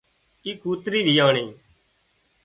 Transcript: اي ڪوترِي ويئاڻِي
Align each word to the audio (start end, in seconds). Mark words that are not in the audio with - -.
اي 0.43 0.51
ڪوترِي 0.63 0.99
ويئاڻِي 1.05 1.45